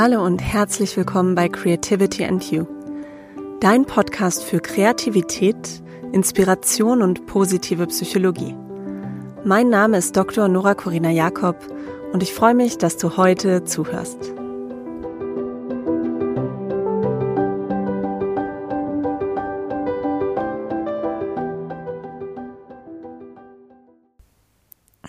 [0.00, 2.66] Hallo und herzlich willkommen bei Creativity and You,
[3.58, 5.82] dein Podcast für Kreativität,
[6.12, 8.54] Inspiration und positive Psychologie.
[9.42, 10.46] Mein Name ist Dr.
[10.46, 11.56] Nora Corina Jakob
[12.12, 14.20] und ich freue mich, dass du heute zuhörst.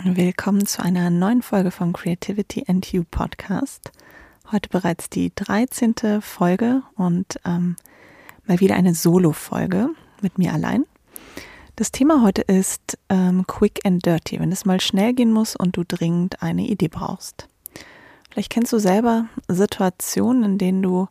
[0.04, 3.92] Willkommen zu einer neuen Folge vom Creativity and You Podcast.
[4.52, 6.22] Heute bereits die 13.
[6.22, 7.76] Folge und ähm,
[8.48, 9.90] mal wieder eine Solo-Folge
[10.24, 10.86] mit mir allein.
[11.76, 15.78] Das Thema heute ist ähm, Quick and Dirty, wenn es mal schnell gehen muss und
[15.78, 17.48] du dringend eine Idee brauchst.
[18.32, 21.10] Vielleicht kennst du selber Situationen, in denen du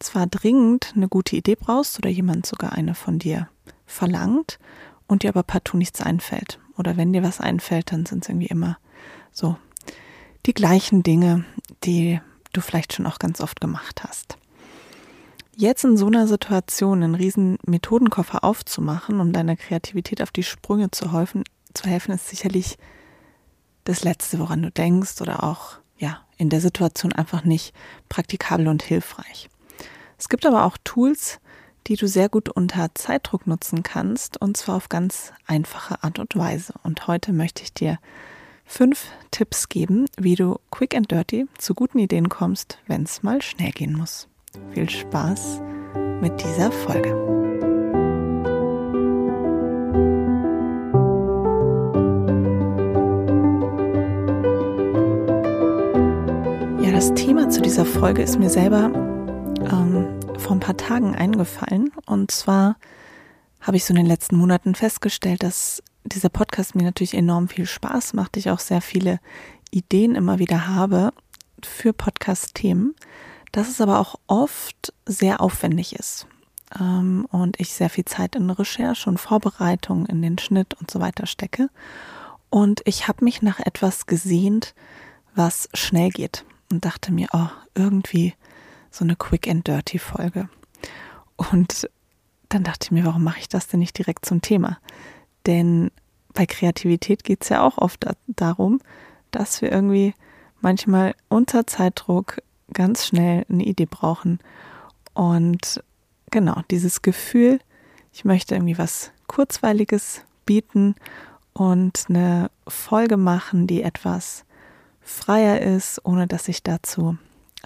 [0.00, 3.48] zwar dringend eine gute Idee brauchst oder jemand sogar eine von dir
[3.86, 4.58] verlangt
[5.06, 6.58] und dir aber partout nichts einfällt.
[6.76, 8.78] Oder wenn dir was einfällt, dann sind es irgendwie immer
[9.30, 9.56] so
[10.44, 11.44] die gleichen Dinge,
[11.84, 12.18] die
[12.56, 14.38] du vielleicht schon auch ganz oft gemacht hast.
[15.56, 20.90] Jetzt in so einer Situation einen riesen Methodenkoffer aufzumachen, um deiner Kreativität auf die Sprünge
[20.90, 22.76] zu helfen, zu helfen, ist sicherlich
[23.84, 27.74] das Letzte, woran du denkst oder auch ja in der Situation einfach nicht
[28.08, 29.48] praktikabel und hilfreich.
[30.18, 31.38] Es gibt aber auch Tools,
[31.86, 36.34] die du sehr gut unter Zeitdruck nutzen kannst und zwar auf ganz einfache Art und
[36.34, 36.72] Weise.
[36.82, 37.98] Und heute möchte ich dir
[38.64, 43.42] fünf Tipps geben, wie du quick and dirty zu guten Ideen kommst, wenn es mal
[43.42, 44.28] schnell gehen muss.
[44.72, 45.60] Viel Spaß
[46.20, 47.10] mit dieser Folge.
[56.82, 58.90] Ja, das Thema zu dieser Folge ist mir selber
[59.70, 60.06] ähm,
[60.38, 61.92] vor ein paar Tagen eingefallen.
[62.06, 62.76] Und zwar
[63.60, 67.66] habe ich so in den letzten Monaten festgestellt, dass dieser Podcast mir natürlich enorm viel
[67.66, 69.20] Spaß macht, ich auch sehr viele
[69.70, 71.12] Ideen immer wieder habe
[71.62, 72.94] für Podcast-Themen,
[73.52, 76.26] dass es aber auch oft sehr aufwendig ist
[76.78, 81.00] ähm, und ich sehr viel Zeit in Recherche und Vorbereitung, in den Schnitt und so
[81.00, 81.70] weiter stecke.
[82.50, 84.74] Und ich habe mich nach etwas gesehnt,
[85.34, 88.34] was schnell geht und dachte mir, oh, irgendwie
[88.90, 90.48] so eine Quick and Dirty Folge.
[91.36, 91.90] Und
[92.48, 94.78] dann dachte ich mir, warum mache ich das denn nicht direkt zum Thema?
[95.46, 95.90] Denn
[96.34, 98.80] bei Kreativität geht es ja auch oft darum,
[99.30, 100.14] dass wir irgendwie
[100.60, 104.40] manchmal unter Zeitdruck ganz schnell eine Idee brauchen.
[105.14, 105.82] Und
[106.30, 107.60] genau, dieses Gefühl,
[108.12, 110.96] ich möchte irgendwie was Kurzweiliges bieten
[111.52, 114.44] und eine Folge machen, die etwas
[115.00, 117.16] freier ist, ohne dass ich dazu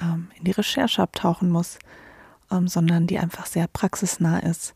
[0.00, 1.78] ähm, in die Recherche abtauchen muss,
[2.50, 4.74] ähm, sondern die einfach sehr praxisnah ist.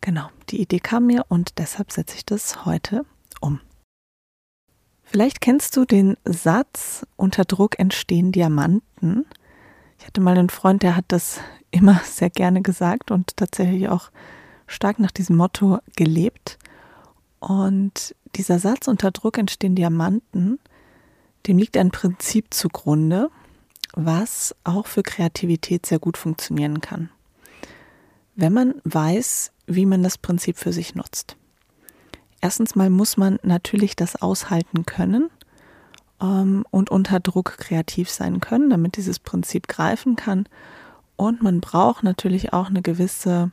[0.00, 3.06] Genau, die Idee kam mir und deshalb setze ich das heute
[3.42, 3.60] um.
[5.02, 9.26] Vielleicht kennst du den Satz, unter Druck entstehen Diamanten.
[9.98, 11.38] Ich hatte mal einen Freund, der hat das
[11.70, 14.10] immer sehr gerne gesagt und tatsächlich auch
[14.66, 16.58] stark nach diesem Motto gelebt.
[17.40, 20.58] Und dieser Satz, unter Druck entstehen Diamanten,
[21.46, 23.30] dem liegt ein Prinzip zugrunde,
[23.94, 27.10] was auch für Kreativität sehr gut funktionieren kann.
[28.34, 31.36] Wenn man weiß, wie man das Prinzip für sich nutzt.
[32.42, 35.30] Erstens mal muss man natürlich das aushalten können
[36.20, 40.46] ähm, und unter Druck kreativ sein können, damit dieses Prinzip greifen kann.
[41.16, 43.50] Und man braucht natürlich auch eine gewisse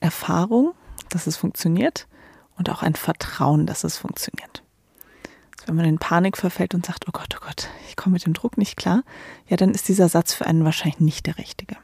[0.00, 0.74] Erfahrung,
[1.08, 2.06] dass es funktioniert
[2.58, 4.62] und auch ein Vertrauen, dass es funktioniert
[5.68, 8.32] wenn man in Panik verfällt und sagt, oh Gott, oh Gott, ich komme mit dem
[8.32, 9.02] Druck nicht klar,
[9.48, 11.76] ja, dann ist dieser Satz für einen wahrscheinlich nicht der richtige.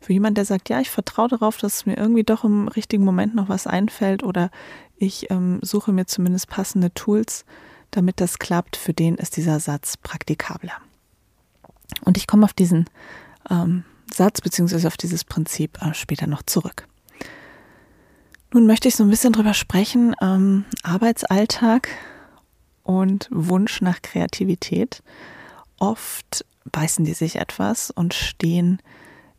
[0.00, 3.34] Für jemand, der sagt, ja, ich vertraue darauf, dass mir irgendwie doch im richtigen Moment
[3.34, 4.50] noch was einfällt oder
[5.00, 7.44] ich ähm, suche mir zumindest passende Tools,
[7.90, 10.74] damit das klappt, für den ist dieser Satz praktikabler.
[12.04, 12.88] Und ich komme auf diesen
[13.48, 14.86] ähm, Satz bzw.
[14.86, 16.86] auf dieses Prinzip äh, später noch zurück.
[18.52, 21.88] Nun möchte ich so ein bisschen drüber sprechen, ähm, Arbeitsalltag
[22.82, 25.02] und Wunsch nach Kreativität.
[25.78, 28.82] Oft beißen die sich etwas und stehen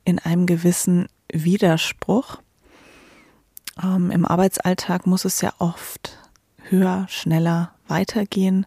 [0.05, 2.37] in einem gewissen Widerspruch.
[3.81, 6.17] Ähm, Im Arbeitsalltag muss es ja oft
[6.69, 8.65] höher, schneller weitergehen.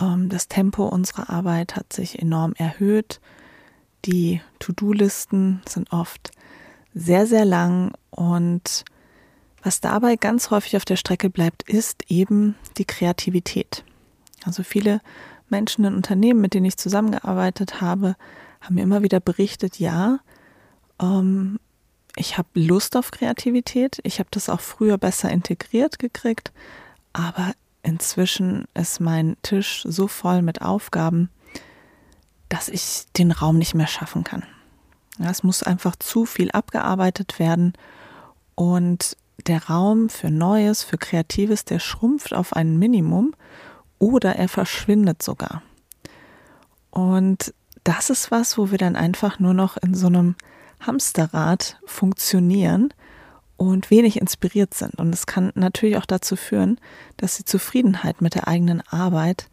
[0.00, 3.20] Ähm, das Tempo unserer Arbeit hat sich enorm erhöht.
[4.04, 6.30] Die To-Do-Listen sind oft
[6.94, 8.84] sehr, sehr lang und
[9.62, 13.84] was dabei ganz häufig auf der Strecke bleibt, ist eben die Kreativität.
[14.44, 15.00] Also viele
[15.48, 18.16] Menschen in Unternehmen, mit denen ich zusammengearbeitet habe,
[18.60, 20.20] haben mir immer wieder berichtet, ja,
[21.00, 21.58] ähm,
[22.18, 26.52] ich habe Lust auf Kreativität, ich habe das auch früher besser integriert gekriegt,
[27.12, 31.30] aber inzwischen ist mein Tisch so voll mit Aufgaben,
[32.48, 34.42] dass ich den Raum nicht mehr schaffen kann.
[35.20, 37.72] Es muss einfach zu viel abgearbeitet werden
[38.54, 39.16] und
[39.46, 43.34] der Raum für Neues, für Kreatives, der schrumpft auf ein Minimum
[43.98, 45.62] oder er verschwindet sogar.
[46.90, 47.54] Und
[47.84, 50.34] das ist was, wo wir dann einfach nur noch in so einem
[50.80, 52.92] Hamsterrad funktionieren
[53.56, 54.94] und wenig inspiriert sind.
[54.94, 56.80] Und es kann natürlich auch dazu führen,
[57.16, 59.48] dass die Zufriedenheit mit der eigenen Arbeit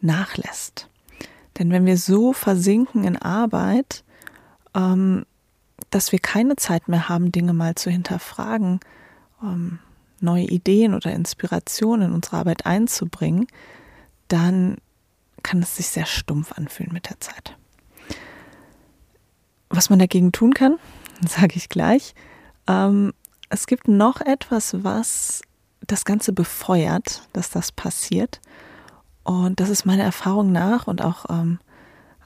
[0.00, 0.88] nachlässt.
[1.58, 4.02] Denn wenn wir so versinken in Arbeit,
[4.74, 5.26] ähm,
[5.90, 8.80] dass wir keine Zeit mehr haben, Dinge mal zu hinterfragen,
[9.42, 9.78] ähm,
[10.20, 13.46] neue Ideen oder Inspirationen in unsere Arbeit einzubringen,
[14.28, 14.76] dann
[15.42, 17.56] kann es sich sehr stumpf anfühlen mit der Zeit.
[19.70, 20.78] Was man dagegen tun kann,
[21.26, 22.14] sage ich gleich.
[22.66, 23.12] Ähm,
[23.48, 25.42] es gibt noch etwas, was
[25.86, 28.40] das Ganze befeuert, dass das passiert.
[29.24, 31.58] Und das ist meiner Erfahrung nach und auch ähm,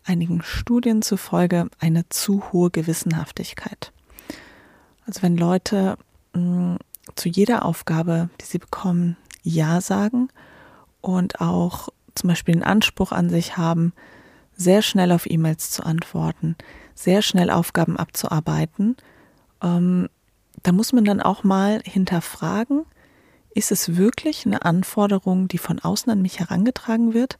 [0.04, 3.92] einigen Studien zufolge eine zu hohe Gewissenhaftigkeit.
[5.06, 5.96] Also wenn Leute
[6.34, 6.78] mh, mm,
[7.14, 10.28] zu jeder Aufgabe, die sie bekommen, Ja sagen
[11.00, 13.92] und auch zum Beispiel den Anspruch an sich haben,
[14.56, 16.56] sehr schnell auf E-Mails zu antworten,
[16.94, 18.96] sehr schnell Aufgaben abzuarbeiten,
[19.62, 20.08] ähm,
[20.62, 22.84] da muss man dann auch mal hinterfragen,
[23.54, 27.38] ist es wirklich eine Anforderung, die von außen an mich herangetragen wird,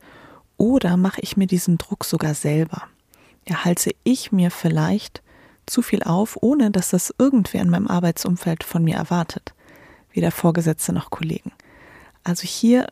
[0.57, 2.85] oder mache ich mir diesen Druck sogar selber?
[3.45, 5.23] Erhalte ich mir vielleicht
[5.67, 9.55] zu viel auf, ohne dass das irgendwer in meinem Arbeitsumfeld von mir erwartet,
[10.13, 11.53] weder Vorgesetzte noch Kollegen.
[12.23, 12.87] Also hier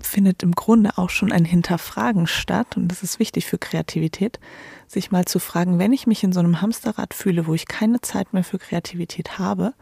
[0.00, 4.38] findet im Grunde auch schon ein Hinterfragen statt und das ist wichtig für Kreativität,
[4.86, 8.00] sich mal zu fragen, wenn ich mich in so einem Hamsterrad fühle, wo ich keine
[8.00, 9.74] Zeit mehr für Kreativität habe,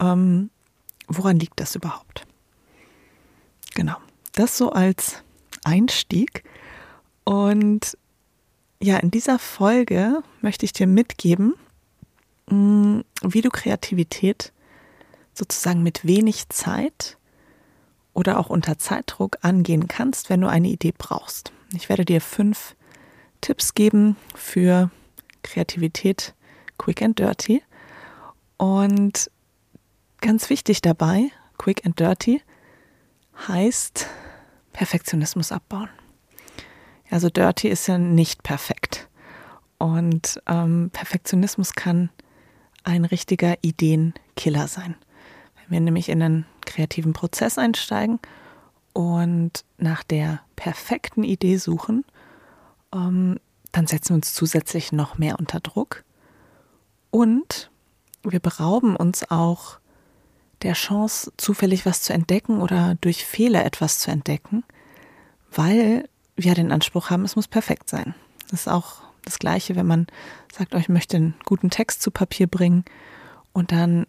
[0.00, 0.50] ähm,
[1.08, 2.26] woran liegt das überhaupt?
[3.74, 3.96] Genau,
[4.32, 5.22] das so als
[5.64, 6.44] Einstieg.
[7.24, 7.96] Und
[8.80, 11.54] ja, in dieser Folge möchte ich dir mitgeben,
[12.50, 14.52] mm, wie du Kreativität
[15.34, 17.18] sozusagen mit wenig Zeit
[18.16, 21.52] oder auch unter Zeitdruck angehen kannst, wenn du eine Idee brauchst.
[21.74, 22.74] Ich werde dir fünf
[23.42, 24.90] Tipps geben für
[25.42, 26.34] Kreativität
[26.78, 27.62] quick and dirty.
[28.56, 29.30] Und
[30.22, 32.42] ganz wichtig dabei, quick and dirty
[33.48, 34.06] heißt
[34.72, 35.90] Perfektionismus abbauen.
[37.10, 39.08] Also dirty ist ja nicht perfekt.
[39.76, 42.08] Und ähm, Perfektionismus kann
[42.82, 44.96] ein richtiger Ideenkiller sein.
[45.68, 48.18] Wir nämlich in einen kreativen Prozess einsteigen
[48.92, 52.04] und nach der perfekten Idee suchen,
[52.94, 53.38] ähm,
[53.72, 56.04] dann setzen wir uns zusätzlich noch mehr unter Druck
[57.10, 57.70] und
[58.22, 59.78] wir berauben uns auch
[60.62, 64.64] der Chance, zufällig was zu entdecken oder durch Fehler etwas zu entdecken,
[65.50, 68.14] weil wir den Anspruch haben, es muss perfekt sein.
[68.50, 70.06] Das ist auch das Gleiche, wenn man
[70.52, 72.84] sagt, oh, ich möchte einen guten Text zu Papier bringen
[73.52, 74.06] und dann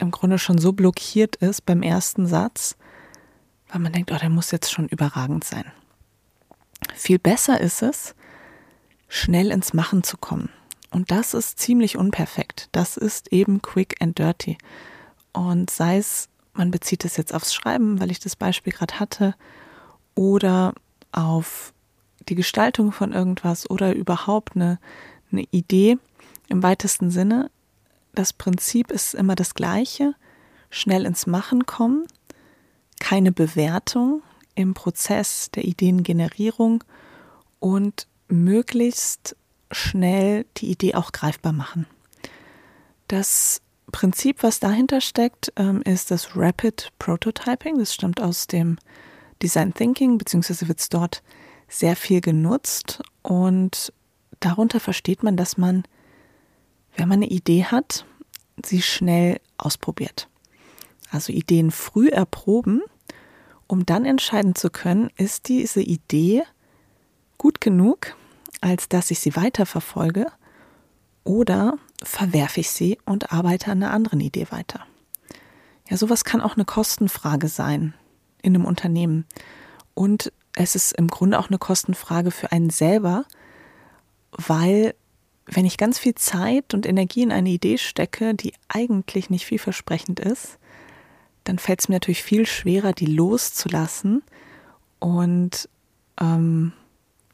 [0.00, 2.76] im Grunde schon so blockiert ist beim ersten Satz,
[3.68, 5.64] weil man denkt, oh, der muss jetzt schon überragend sein.
[6.94, 8.14] Viel besser ist es,
[9.08, 10.50] schnell ins Machen zu kommen.
[10.90, 12.68] Und das ist ziemlich unperfekt.
[12.72, 14.58] Das ist eben quick and dirty.
[15.32, 19.34] Und sei es, man bezieht es jetzt aufs Schreiben, weil ich das Beispiel gerade hatte,
[20.14, 20.74] oder
[21.12, 21.72] auf
[22.28, 24.78] die Gestaltung von irgendwas oder überhaupt eine,
[25.32, 25.98] eine Idee
[26.48, 27.50] im weitesten Sinne.
[28.20, 30.14] Das Prinzip ist immer das gleiche.
[30.68, 32.06] Schnell ins Machen kommen,
[33.00, 34.20] keine Bewertung
[34.54, 36.84] im Prozess der Ideengenerierung
[37.60, 39.36] und möglichst
[39.70, 41.86] schnell die Idee auch greifbar machen.
[43.08, 47.78] Das Prinzip, was dahinter steckt, ähm, ist das Rapid Prototyping.
[47.78, 48.76] Das stammt aus dem
[49.42, 51.22] Design Thinking, beziehungsweise wird es dort
[51.68, 53.00] sehr viel genutzt.
[53.22, 53.94] Und
[54.40, 55.84] darunter versteht man, dass man,
[56.98, 58.04] wenn man eine Idee hat,
[58.66, 60.28] sie schnell ausprobiert.
[61.10, 62.82] Also Ideen früh erproben,
[63.66, 66.42] um dann entscheiden zu können, ist diese Idee
[67.38, 68.16] gut genug,
[68.60, 70.26] als dass ich sie weiterverfolge
[71.24, 74.86] oder verwerfe ich sie und arbeite an einer anderen Idee weiter.
[75.88, 77.94] Ja, sowas kann auch eine Kostenfrage sein
[78.42, 79.26] in einem Unternehmen.
[79.94, 83.24] Und es ist im Grunde auch eine Kostenfrage für einen selber,
[84.32, 84.94] weil
[85.52, 90.20] wenn ich ganz viel Zeit und Energie in eine Idee stecke, die eigentlich nicht vielversprechend
[90.20, 90.58] ist,
[91.44, 94.22] dann fällt es mir natürlich viel schwerer, die loszulassen.
[95.00, 95.68] Und
[96.20, 96.72] ähm,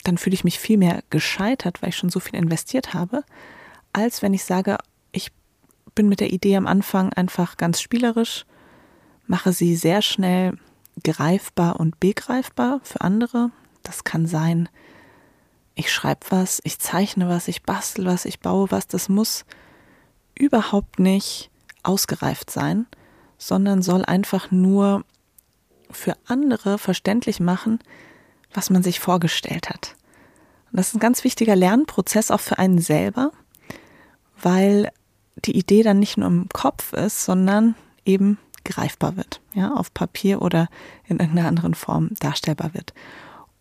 [0.05, 3.23] dann fühle ich mich viel mehr gescheitert, weil ich schon so viel investiert habe,
[3.93, 4.79] als wenn ich sage,
[5.13, 5.31] ich
[5.95, 8.47] bin mit der Idee am Anfang einfach ganz spielerisch,
[9.27, 10.57] mache sie sehr schnell
[11.05, 13.51] greifbar und begreifbar für andere.
[13.83, 14.69] Das kann sein,
[15.77, 19.45] ich schreibe was, ich zeichne was, ich bastel was, ich baue was, das muss
[20.35, 21.51] überhaupt nicht
[21.83, 22.87] ausgereift sein,
[23.39, 25.05] sondern soll einfach nur
[25.91, 27.79] für andere verständlich machen,
[28.53, 29.95] was man sich vorgestellt hat.
[30.73, 33.31] Und das ist ein ganz wichtiger Lernprozess auch für einen selber,
[34.41, 34.91] weil
[35.45, 37.75] die Idee dann nicht nur im Kopf ist, sondern
[38.07, 40.69] eben greifbar wird, ja, auf Papier oder
[41.05, 42.95] in irgendeiner anderen Form darstellbar wird.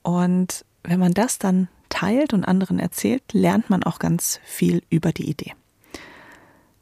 [0.01, 5.13] Und wenn man das dann teilt und anderen erzählt, lernt man auch ganz viel über
[5.13, 5.53] die Idee.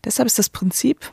[0.03, 1.11] Deshalb ist das Prinzip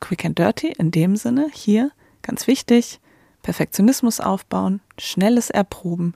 [0.00, 1.90] Quick and Dirty in dem Sinne hier
[2.22, 3.00] ganz wichtig.
[3.42, 6.14] Perfektionismus aufbauen, schnelles Erproben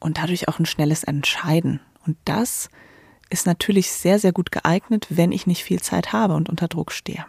[0.00, 1.80] und dadurch auch ein schnelles Entscheiden.
[2.04, 2.70] Und das
[3.30, 6.90] ist natürlich sehr, sehr gut geeignet, wenn ich nicht viel Zeit habe und unter Druck
[6.90, 7.24] stehe.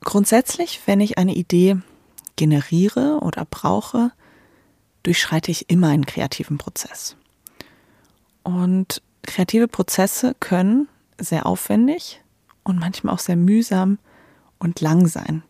[0.00, 1.76] Grundsätzlich, wenn ich eine Idee
[2.34, 4.10] generiere oder brauche,
[5.02, 7.16] durchschreite ich immer einen kreativen Prozess.
[8.42, 10.88] Und kreative Prozesse können
[11.18, 12.22] sehr aufwendig
[12.64, 13.98] und manchmal auch sehr mühsam
[14.58, 15.42] und lang sein.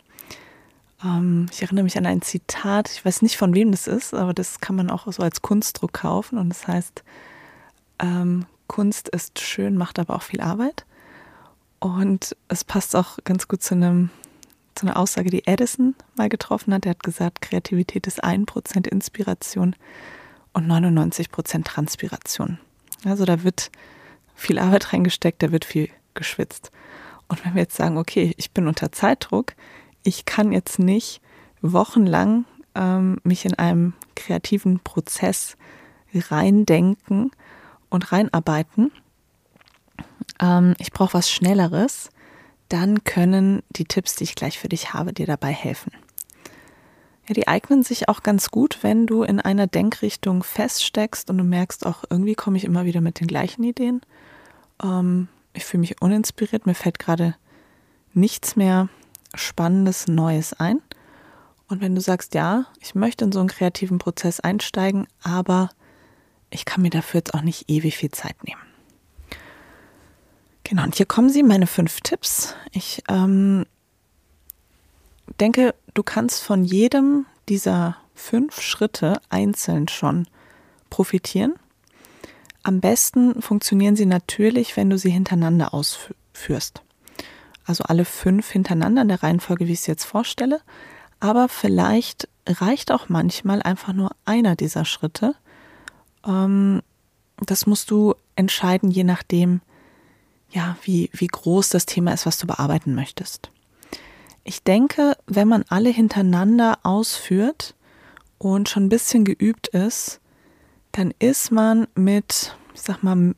[1.05, 4.35] Ähm, ich erinnere mich an ein Zitat, ich weiß nicht von wem das ist, aber
[4.35, 7.05] das kann man auch so als Kunstdruck kaufen und das heißt,
[8.01, 10.85] ähm, Kunst ist schön, macht aber auch viel Arbeit.
[11.81, 14.11] Und es passt auch ganz gut zu einem
[14.79, 16.87] zu einer Aussage, die Edison mal getroffen hat.
[16.87, 19.75] Er hat gesagt, Kreativität ist 1% Inspiration
[20.53, 22.59] und 99% Transpiration.
[23.05, 23.71] Also da wird
[24.35, 26.71] viel Arbeit reingesteckt, da wird viel geschwitzt.
[27.27, 29.55] Und wenn wir jetzt sagen, okay, ich bin unter Zeitdruck,
[30.05, 31.21] ich kann jetzt nicht
[31.61, 32.45] wochenlang
[32.75, 35.57] ähm, mich in einem kreativen Prozess
[36.15, 37.33] reindenken
[37.91, 38.93] und reinarbeiten.
[40.41, 42.11] Ähm, ich brauche was Schnelleres
[42.69, 45.93] dann können die Tipps, die ich gleich für dich habe, dir dabei helfen.
[47.29, 51.45] Ja, die eignen sich auch ganz gut, wenn du in einer Denkrichtung feststeckst und du
[51.45, 54.01] merkst auch, irgendwie komme ich immer wieder mit den gleichen Ideen.
[54.83, 57.35] Ähm, ich fühle mich uninspiriert, mir fällt gerade
[58.15, 58.89] nichts mehr
[59.35, 60.81] Spannendes, Neues ein.
[61.69, 65.69] Und wenn du sagst, ja, ich möchte in so einen kreativen Prozess einsteigen, aber
[66.49, 68.61] ich kann mir dafür jetzt auch nicht ewig viel Zeit nehmen.
[70.69, 72.55] Genau, und hier kommen sie, meine fünf Tipps.
[72.73, 73.65] Ich ähm,
[75.41, 80.27] denke, du kannst von jedem dieser fünf Schritte einzeln schon
[80.91, 81.55] profitieren.
[82.65, 86.83] Am besten funktionieren sie natürlich, wenn du sie hintereinander ausführst.
[87.65, 90.61] Also alle fünf hintereinander in der Reihenfolge, wie ich es jetzt vorstelle.
[91.19, 95.35] Aber vielleicht reicht auch manchmal einfach nur einer dieser Schritte.
[96.27, 96.83] Ähm,
[97.39, 99.63] das musst du entscheiden, je nachdem,
[100.51, 103.51] ja, wie, wie groß das Thema ist, was du bearbeiten möchtest.
[104.45, 107.75] Ich denke, wenn man alle hintereinander ausführt
[108.39, 110.21] und schon ein bisschen geübt ist,
[110.93, 113.35] dann ist man mit, ich sag mal,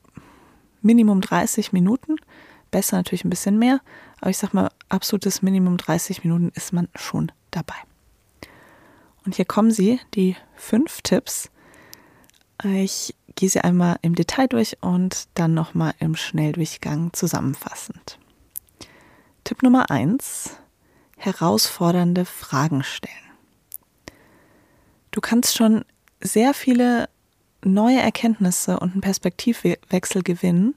[0.83, 2.17] Minimum 30 Minuten,
[2.71, 3.81] besser natürlich ein bisschen mehr,
[4.21, 7.75] aber ich sag mal, absolutes Minimum 30 Minuten ist man schon dabei.
[9.25, 11.51] Und hier kommen sie, die fünf Tipps.
[12.65, 18.19] Ich gehe sie einmal im Detail durch und dann nochmal im Schnelldurchgang zusammenfassend.
[19.45, 20.59] Tipp Nummer eins:
[21.17, 23.15] herausfordernde Fragen stellen.
[25.11, 25.87] Du kannst schon
[26.21, 27.09] sehr viele
[27.65, 30.75] neue Erkenntnisse und einen Perspektivwechsel gewinnen,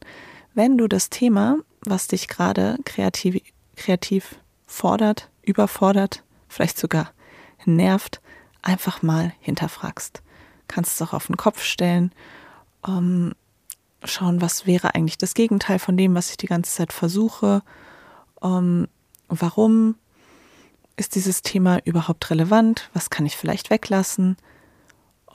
[0.54, 3.42] wenn du das Thema, was dich gerade kreativ,
[3.76, 4.36] kreativ
[4.68, 7.12] fordert, überfordert, vielleicht sogar
[7.66, 8.22] nervt,
[8.62, 10.24] einfach mal hinterfragst.
[10.70, 12.14] Kannst es auch auf den Kopf stellen
[12.88, 13.34] ähm,
[14.04, 17.62] schauen, was wäre eigentlich das Gegenteil von dem, was ich die ganze Zeit versuche.
[18.42, 18.88] Ähm,
[19.28, 19.96] warum
[20.96, 22.90] ist dieses Thema überhaupt relevant?
[22.94, 24.38] Was kann ich vielleicht weglassen?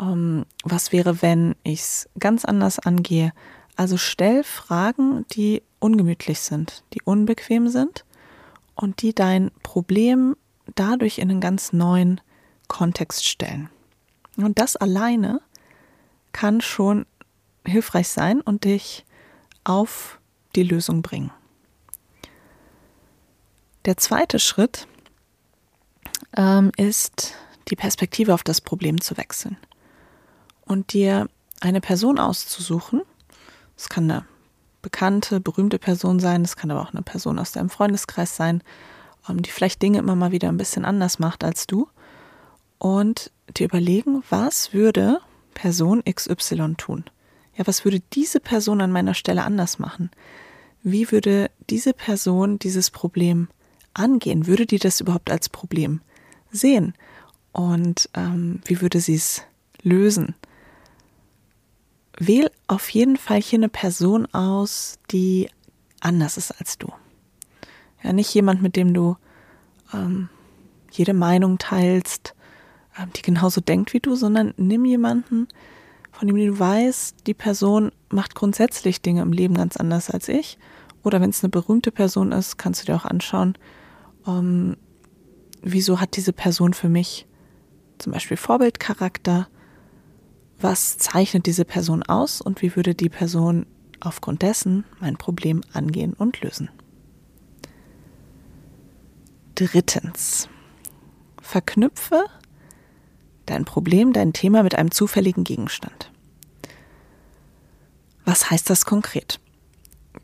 [0.00, 3.32] Ähm, was wäre, wenn ich es ganz anders angehe?
[3.76, 8.04] Also stell Fragen, die ungemütlich sind, die unbequem sind
[8.74, 10.36] und die dein Problem
[10.74, 12.20] dadurch in einen ganz neuen
[12.66, 13.70] Kontext stellen.
[14.36, 15.40] Und das alleine
[16.32, 17.06] kann schon
[17.68, 19.04] hilfreich sein und dich
[19.64, 20.18] auf
[20.56, 21.30] die Lösung bringen.
[23.84, 24.86] Der zweite Schritt
[26.36, 27.34] ähm, ist,
[27.68, 29.56] die Perspektive auf das Problem zu wechseln
[30.64, 31.28] und dir
[31.60, 33.02] eine Person auszusuchen.
[33.76, 34.24] Es kann eine
[34.82, 38.62] bekannte, berühmte Person sein, es kann aber auch eine Person aus deinem Freundeskreis sein,
[39.28, 41.88] ähm, die vielleicht Dinge immer mal wieder ein bisschen anders macht als du.
[42.78, 45.20] Und dir überlegen, was würde
[45.54, 47.04] Person XY tun?
[47.58, 50.10] Ja, was würde diese Person an meiner Stelle anders machen?
[50.82, 53.48] Wie würde diese Person dieses Problem
[53.92, 54.46] angehen?
[54.46, 56.00] Würde die das überhaupt als Problem
[56.50, 56.94] sehen?
[57.52, 59.42] Und ähm, wie würde sie es
[59.82, 60.34] lösen?
[62.18, 65.48] wähl auf jeden Fall hier eine Person aus, die
[66.00, 66.92] anders ist als du.
[68.02, 69.16] Ja, nicht jemand, mit dem du
[69.92, 70.28] ähm,
[70.90, 72.34] jede Meinung teilst,
[72.98, 75.48] ähm, die genauso denkt wie du, sondern nimm jemanden,
[76.18, 80.58] von dem du weißt, die Person macht grundsätzlich Dinge im Leben ganz anders als ich.
[81.04, 83.56] Oder wenn es eine berühmte Person ist, kannst du dir auch anschauen,
[84.26, 84.76] ähm,
[85.62, 87.28] wieso hat diese Person für mich
[87.98, 89.46] zum Beispiel Vorbildcharakter?
[90.60, 93.66] Was zeichnet diese Person aus und wie würde die Person
[94.00, 96.68] aufgrund dessen mein Problem angehen und lösen?
[99.54, 100.48] Drittens,
[101.40, 102.24] verknüpfe
[103.50, 106.10] dein Problem, dein Thema mit einem zufälligen Gegenstand.
[108.24, 109.40] Was heißt das konkret?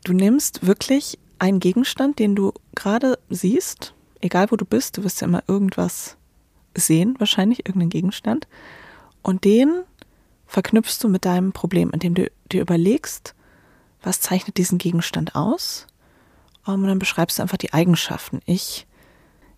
[0.03, 5.21] Du nimmst wirklich einen Gegenstand, den du gerade siehst, egal wo du bist, du wirst
[5.21, 6.17] ja immer irgendwas
[6.75, 8.47] sehen, wahrscheinlich irgendeinen Gegenstand,
[9.21, 9.83] und den
[10.45, 13.33] verknüpfst du mit deinem Problem, indem du dir überlegst,
[14.03, 15.87] was zeichnet diesen Gegenstand aus,
[16.65, 18.39] und dann beschreibst du einfach die Eigenschaften.
[18.45, 18.87] Ich,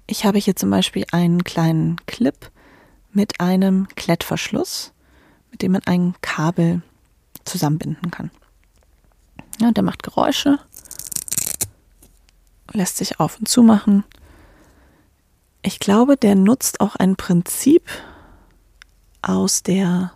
[0.07, 2.51] ich habe hier zum Beispiel einen kleinen Clip
[3.17, 4.93] mit einem Klettverschluss,
[5.49, 6.83] mit dem man ein Kabel
[7.45, 8.29] zusammenbinden kann.
[9.59, 10.59] Ja, der macht Geräusche,
[12.71, 14.03] lässt sich auf und zu machen.
[15.63, 17.89] Ich glaube, der nutzt auch ein Prinzip
[19.23, 20.13] aus der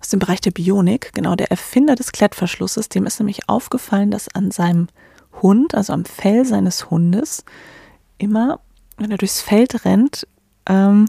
[0.00, 4.32] aus dem Bereich der Bionik, genau der Erfinder des Klettverschlusses, dem ist nämlich aufgefallen, dass
[4.32, 4.86] an seinem
[5.42, 7.44] Hund, also am Fell seines Hundes,
[8.18, 8.60] immer,
[8.98, 10.28] wenn er durchs Feld rennt,
[10.66, 11.08] ähm,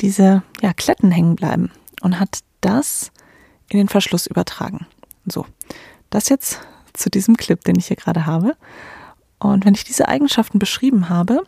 [0.00, 1.70] diese ja, Kletten hängen bleiben
[2.02, 3.10] und hat das
[3.68, 4.86] in den Verschluss übertragen.
[5.26, 5.46] So,
[6.10, 6.60] das jetzt
[6.92, 8.56] zu diesem Clip, den ich hier gerade habe.
[9.38, 11.44] Und wenn ich diese Eigenschaften beschrieben habe,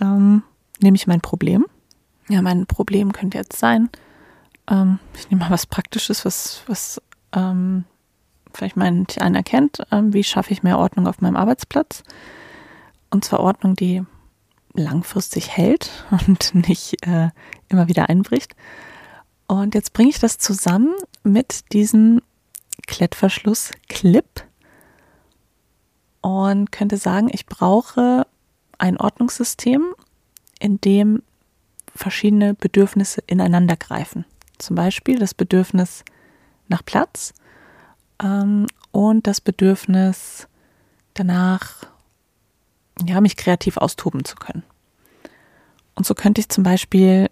[0.00, 0.42] ähm,
[0.80, 1.66] nehme ich mein Problem.
[2.28, 3.88] Ja, mein Problem könnte jetzt sein,
[4.68, 7.00] ähm, ich nehme mal was Praktisches, was, was
[7.32, 7.84] ähm,
[8.52, 9.82] vielleicht manch einer kennt.
[9.90, 12.02] Ähm, wie schaffe ich mehr Ordnung auf meinem Arbeitsplatz?
[13.10, 14.04] Und zwar Ordnung, die
[14.78, 17.30] langfristig hält und nicht äh,
[17.68, 18.54] immer wieder einbricht.
[19.46, 22.20] Und jetzt bringe ich das zusammen mit diesem
[22.86, 24.44] Klettverschluss-Clip
[26.20, 28.26] und könnte sagen, ich brauche
[28.78, 29.94] ein Ordnungssystem,
[30.60, 31.22] in dem
[31.94, 34.24] verschiedene Bedürfnisse ineinander greifen.
[34.58, 36.04] Zum Beispiel das Bedürfnis
[36.68, 37.34] nach Platz
[38.22, 40.48] ähm, und das Bedürfnis
[41.14, 41.86] danach,
[43.06, 44.62] ja, mich kreativ austoben zu können.
[45.94, 47.28] Und so könnte ich zum Beispiel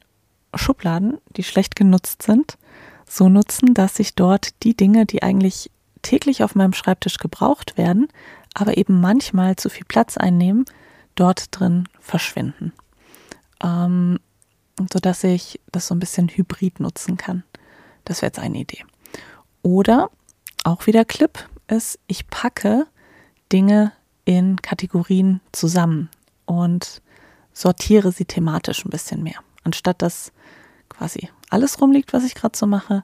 [0.55, 2.59] Schubladen, die schlecht genutzt sind,
[3.09, 5.71] so nutzen, dass ich dort die Dinge, die eigentlich
[6.03, 8.09] täglich auf meinem Schreibtisch gebraucht werden,
[8.55, 10.65] aber eben manchmal zu viel Platz einnehmen,
[11.15, 12.73] dort drin verschwinden.
[13.63, 14.19] Ähm,
[14.93, 17.45] sodass ich das so ein bisschen hybrid nutzen kann.
[18.05, 18.85] Das wäre jetzt eine Idee.
[19.63, 20.11] Oder
[20.65, 22.87] auch wieder Clip ist, ich packe
[23.53, 23.93] Dinge
[24.27, 26.11] in Kategorien zusammen
[26.45, 27.01] und
[27.55, 29.39] sortiere sie thematisch ein bisschen mehr.
[29.65, 30.33] Anstatt dass
[30.91, 33.03] quasi alles rumliegt, was ich gerade so mache,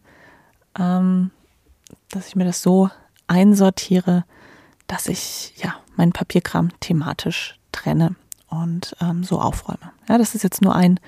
[0.78, 1.30] ähm,
[2.10, 2.90] dass ich mir das so
[3.28, 4.24] einsortiere,
[4.86, 8.16] dass ich ja meinen Papierkram thematisch trenne
[8.48, 9.92] und ähm, so aufräume.
[10.08, 11.00] Ja, das ist jetzt nur ein,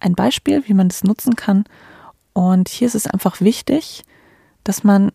[0.00, 1.64] ein Beispiel, wie man das nutzen kann.
[2.32, 4.04] Und hier ist es einfach wichtig,
[4.64, 5.12] dass man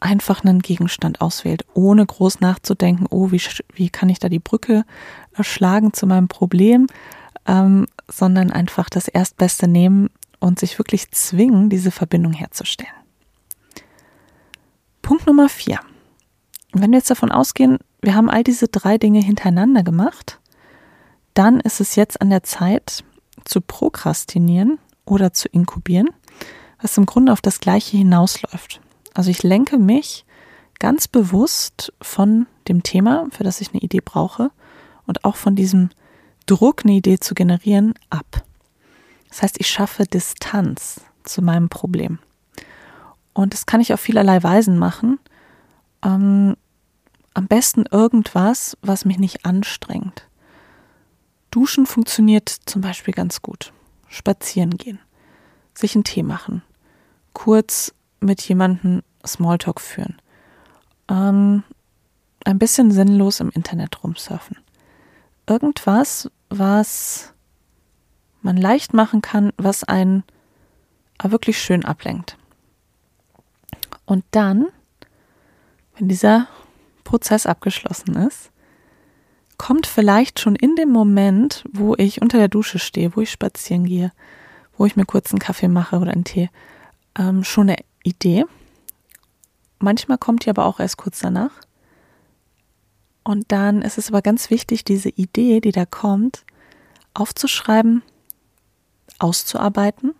[0.00, 3.40] einfach einen Gegenstand auswählt, ohne groß nachzudenken, oh, wie,
[3.74, 4.84] wie kann ich da die Brücke
[5.40, 6.86] schlagen zu meinem Problem,
[7.46, 10.08] ähm, sondern einfach das Erstbeste nehmen
[10.40, 12.92] und sich wirklich zwingen, diese Verbindung herzustellen.
[15.02, 15.80] Punkt Nummer vier.
[16.72, 20.40] Wenn wir jetzt davon ausgehen, wir haben all diese drei Dinge hintereinander gemacht,
[21.34, 23.04] dann ist es jetzt an der Zeit
[23.44, 26.08] zu prokrastinieren oder zu inkubieren,
[26.80, 28.80] was im Grunde auf das Gleiche hinausläuft.
[29.14, 30.24] Also ich lenke mich
[30.78, 34.50] ganz bewusst von dem Thema, für das ich eine Idee brauche
[35.06, 35.90] und auch von diesem
[36.46, 38.42] Druck, eine Idee zu generieren, ab.
[39.28, 42.18] Das heißt, ich schaffe Distanz zu meinem Problem.
[43.32, 45.18] Und das kann ich auf vielerlei Weisen machen.
[46.04, 46.56] Ähm,
[47.34, 50.26] am besten irgendwas, was mich nicht anstrengt.
[51.50, 53.72] Duschen funktioniert zum Beispiel ganz gut.
[54.08, 54.98] Spazieren gehen,
[55.74, 56.62] sich einen Tee machen,
[57.32, 60.16] kurz mit jemandem Smalltalk führen,
[61.08, 61.62] ähm,
[62.44, 64.58] ein bisschen sinnlos im Internet rumsurfen.
[65.46, 67.34] Irgendwas, was
[68.42, 70.24] man leicht machen kann, was einen
[71.22, 72.36] wirklich schön ablenkt.
[74.06, 74.68] Und dann,
[75.96, 76.48] wenn dieser
[77.04, 78.50] Prozess abgeschlossen ist,
[79.58, 83.84] kommt vielleicht schon in dem Moment, wo ich unter der Dusche stehe, wo ich spazieren
[83.84, 84.10] gehe,
[84.76, 86.48] wo ich mir kurz einen Kaffee mache oder einen Tee,
[87.18, 88.44] ähm, schon eine Idee,
[89.80, 91.52] Manchmal kommt die aber auch erst kurz danach.
[93.24, 96.44] Und dann ist es aber ganz wichtig, diese Idee, die da kommt,
[97.14, 98.02] aufzuschreiben,
[99.18, 100.14] auszuarbeiten,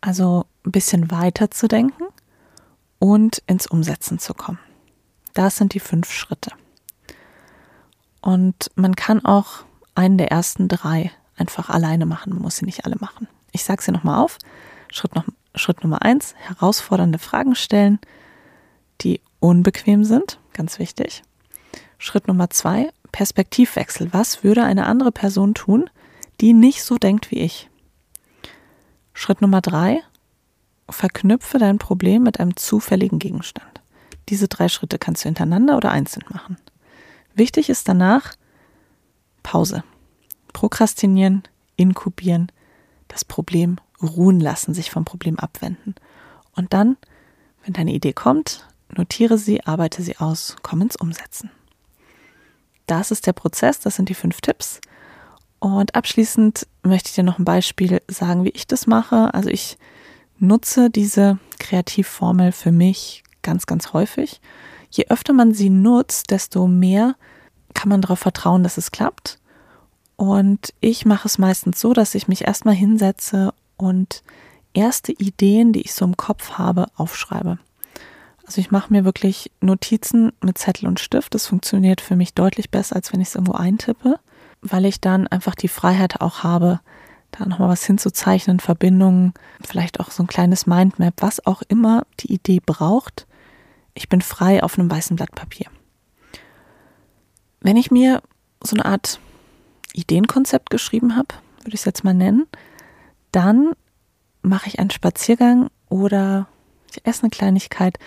[0.00, 2.04] also ein bisschen weiter zu denken
[2.98, 4.58] und ins Umsetzen zu kommen.
[5.34, 6.50] Das sind die fünf Schritte.
[8.20, 9.64] Und man kann auch
[9.94, 12.32] einen der ersten drei einfach alleine machen.
[12.32, 13.28] Man muss sie nicht alle machen.
[13.52, 14.38] Ich sage sie nochmal auf.
[14.90, 17.98] Schritt, noch, Schritt Nummer eins, herausfordernde Fragen stellen,
[19.00, 20.38] die unbequem sind.
[20.52, 21.22] Ganz wichtig.
[21.98, 24.12] Schritt Nummer zwei, Perspektivwechsel.
[24.12, 25.90] Was würde eine andere Person tun,
[26.40, 27.68] die nicht so denkt wie ich?
[29.12, 30.00] Schritt Nummer drei,
[30.88, 33.80] verknüpfe dein Problem mit einem zufälligen Gegenstand.
[34.28, 36.56] Diese drei Schritte kannst du hintereinander oder einzeln machen.
[37.34, 38.34] Wichtig ist danach
[39.42, 39.82] Pause.
[40.52, 41.42] Prokrastinieren,
[41.76, 42.50] inkubieren,
[43.08, 45.94] das Problem ruhen lassen, sich vom Problem abwenden.
[46.56, 46.96] Und dann,
[47.64, 51.50] wenn deine Idee kommt, notiere sie, arbeite sie aus, komm ins Umsetzen.
[52.86, 54.80] Das ist der Prozess, das sind die fünf Tipps.
[55.60, 59.32] Und abschließend möchte ich dir noch ein Beispiel sagen, wie ich das mache.
[59.34, 59.78] Also ich
[60.38, 64.40] nutze diese Kreativformel für mich ganz, ganz häufig.
[64.90, 67.14] Je öfter man sie nutzt, desto mehr
[67.74, 69.38] kann man darauf vertrauen, dass es klappt.
[70.16, 74.22] Und ich mache es meistens so, dass ich mich erstmal hinsetze und
[74.74, 77.58] erste Ideen, die ich so im Kopf habe, aufschreibe.
[78.46, 81.34] Also ich mache mir wirklich Notizen mit Zettel und Stift.
[81.34, 84.18] Das funktioniert für mich deutlich besser, als wenn ich es irgendwo eintippe,
[84.60, 86.80] weil ich dann einfach die Freiheit auch habe,
[87.30, 92.32] da nochmal was hinzuzeichnen, Verbindungen, vielleicht auch so ein kleines Mindmap, was auch immer die
[92.32, 93.26] Idee braucht.
[93.94, 95.66] Ich bin frei auf einem weißen Blatt Papier.
[97.60, 98.22] Wenn ich mir
[98.62, 99.20] so eine Art
[99.92, 102.46] Ideenkonzept geschrieben habe, würde ich es jetzt mal nennen,
[103.32, 103.72] dann
[104.42, 106.48] mache ich einen Spaziergang oder
[106.90, 107.98] ich esse eine Kleinigkeit.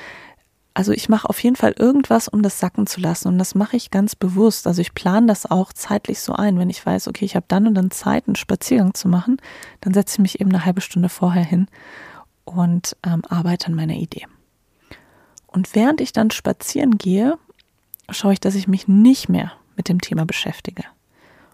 [0.73, 3.27] Also ich mache auf jeden Fall irgendwas, um das sacken zu lassen.
[3.27, 4.65] Und das mache ich ganz bewusst.
[4.65, 6.57] Also ich plane das auch zeitlich so ein.
[6.57, 9.37] Wenn ich weiß, okay, ich habe dann und dann Zeit, einen Spaziergang zu machen,
[9.81, 11.67] dann setze ich mich eben eine halbe Stunde vorher hin
[12.45, 14.25] und ähm, arbeite an meiner Idee.
[15.45, 17.37] Und während ich dann spazieren gehe,
[18.09, 20.83] schaue ich, dass ich mich nicht mehr mit dem Thema beschäftige.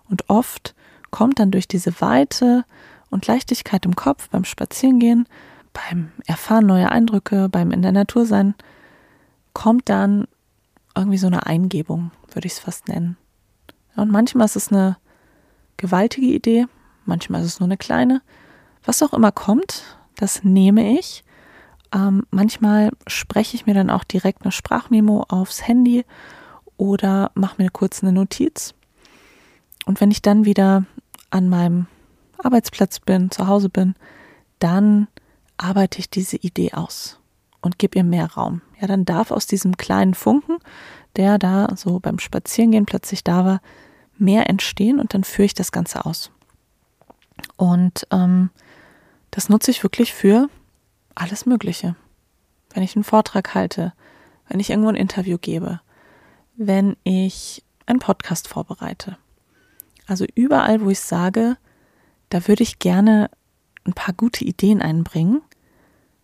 [0.09, 0.75] Und oft
[1.11, 2.63] kommt dann durch diese Weite
[3.09, 5.27] und Leichtigkeit im Kopf beim Spazierengehen,
[5.73, 8.55] beim Erfahren neuer Eindrücke, beim in der Natur sein,
[9.53, 10.27] kommt dann
[10.95, 13.17] irgendwie so eine Eingebung, würde ich es fast nennen.
[13.95, 14.97] Und manchmal ist es eine
[15.77, 16.67] gewaltige Idee,
[17.05, 18.21] manchmal ist es nur eine kleine.
[18.83, 19.83] Was auch immer kommt,
[20.15, 21.23] das nehme ich.
[21.93, 26.05] Ähm, manchmal spreche ich mir dann auch direkt eine Sprachmemo aufs Handy
[26.77, 28.73] oder mache mir kurz eine Notiz.
[29.85, 30.85] Und wenn ich dann wieder
[31.29, 31.87] an meinem
[32.43, 33.95] Arbeitsplatz bin, zu Hause bin,
[34.59, 35.07] dann
[35.57, 37.19] arbeite ich diese Idee aus
[37.61, 38.61] und gebe ihr mehr Raum.
[38.79, 40.57] Ja, dann darf aus diesem kleinen Funken,
[41.15, 43.61] der da so beim Spazierengehen plötzlich da war,
[44.17, 46.31] mehr entstehen und dann führe ich das Ganze aus.
[47.55, 48.49] Und ähm,
[49.31, 50.49] das nutze ich wirklich für
[51.15, 51.95] alles Mögliche.
[52.73, 53.93] Wenn ich einen Vortrag halte,
[54.47, 55.81] wenn ich irgendwo ein Interview gebe,
[56.55, 59.17] wenn ich einen Podcast vorbereite.
[60.07, 61.57] Also überall, wo ich sage,
[62.29, 63.29] da würde ich gerne
[63.85, 65.41] ein paar gute Ideen einbringen,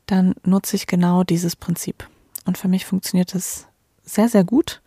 [0.06, 2.08] dann nutze ich genau dieses Prinzip.
[2.46, 3.68] Und für mich funktioniert es
[4.04, 4.82] sehr, sehr gut.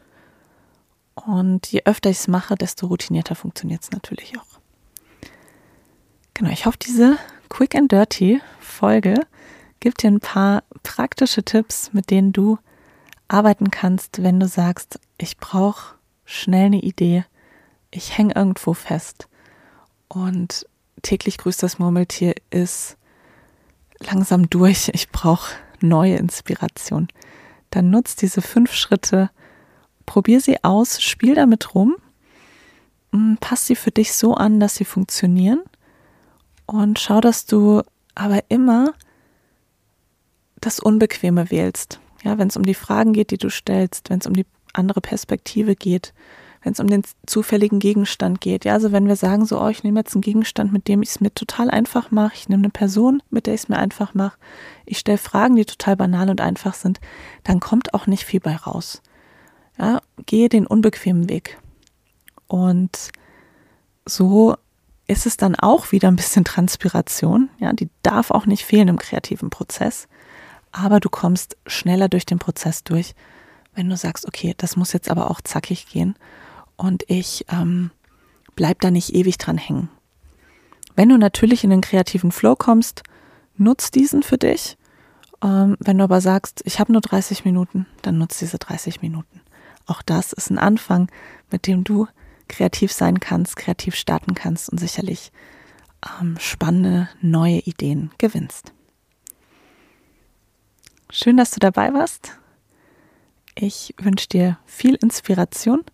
[1.14, 4.60] Und je öfter ich es mache, desto routinierter funktioniert es natürlich auch.
[6.34, 9.14] Genau, ich hoffe, diese Quick and Dirty Folge
[9.80, 12.58] gibt dir ein paar praktische Tipps, mit denen du
[13.26, 17.24] arbeiten kannst, wenn du sagst, ich brauche schnell eine Idee,
[17.90, 19.28] ich hänge irgendwo fest
[20.08, 20.66] und
[21.02, 22.96] täglich grüßt das Murmeltier ist
[24.00, 27.08] langsam durch, ich brauche neue Inspiration.
[27.70, 29.30] Dann nutzt diese fünf Schritte,
[30.06, 31.96] probier sie aus, spiel damit rum,
[33.12, 35.62] mm, pass sie für dich so an, dass sie funktionieren
[36.66, 37.82] und schau, dass du
[38.14, 38.94] aber immer
[40.60, 42.00] das Unbequeme wählst.
[42.24, 45.00] Ja, wenn es um die Fragen geht, die du stellst, wenn es um die andere
[45.00, 46.12] Perspektive geht,
[46.62, 48.64] wenn es um den zufälligen Gegenstand geht.
[48.64, 51.10] Ja, also wenn wir sagen so, oh, ich nehme jetzt einen Gegenstand, mit dem ich
[51.10, 54.14] es mir total einfach mache, ich nehme eine Person, mit der ich es mir einfach
[54.14, 54.36] mache,
[54.84, 57.00] ich stelle Fragen, die total banal und einfach sind,
[57.44, 59.02] dann kommt auch nicht viel bei raus.
[59.78, 61.58] Ja, gehe den unbequemen Weg.
[62.48, 63.10] Und
[64.04, 64.56] so
[65.06, 67.48] ist es dann auch wieder ein bisschen Transpiration.
[67.58, 70.08] Ja, die darf auch nicht fehlen im kreativen Prozess.
[70.72, 73.14] Aber du kommst schneller durch den Prozess durch,
[73.74, 76.16] wenn du sagst, okay, das muss jetzt aber auch zackig gehen
[76.78, 77.90] und ich ähm,
[78.56, 79.90] bleib da nicht ewig dran hängen.
[80.96, 83.02] Wenn du natürlich in den kreativen Flow kommst,
[83.56, 84.78] nutz diesen für dich
[85.40, 89.40] Ähm, wenn du aber sagst, ich habe nur 30 Minuten, dann nutze diese 30 Minuten.
[89.86, 91.08] Auch das ist ein Anfang,
[91.50, 92.08] mit dem du
[92.48, 95.30] kreativ sein kannst, kreativ starten kannst und sicherlich
[96.20, 98.72] ähm, spannende neue Ideen gewinnst.
[101.10, 102.38] Schön, dass du dabei warst.
[103.54, 105.84] Ich wünsche dir viel Inspiration.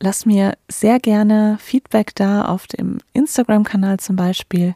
[0.00, 4.74] Lass mir sehr gerne Feedback da auf dem Instagram-Kanal zum Beispiel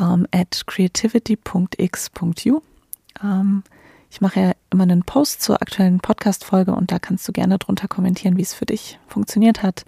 [0.00, 2.62] ähm, at creativity.x.u.
[3.20, 3.64] Um,
[4.10, 7.88] ich mache ja immer einen Post zur aktuellen Podcast-Folge und da kannst du gerne drunter
[7.88, 9.84] kommentieren, wie es für dich funktioniert hat.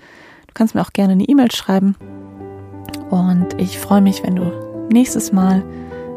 [0.49, 1.95] Du kannst mir auch gerne eine E-Mail schreiben.
[3.11, 5.65] Und ich freue mich, wenn du nächstes Mal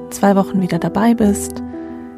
[0.09, 1.63] zwei Wochen wieder dabei bist.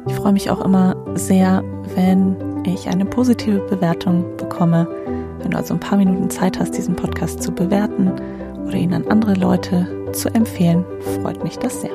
[0.08, 1.62] Ich freue mich auch immer sehr,
[1.94, 4.88] wenn ich eine positive Bewertung bekomme.
[5.38, 8.12] Wenn du also ein paar Minuten Zeit hast, diesen Podcast zu bewerten
[8.66, 10.84] oder ihn an andere Leute zu empfehlen,
[11.20, 11.92] freut mich das sehr.